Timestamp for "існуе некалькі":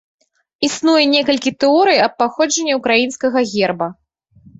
0.67-1.51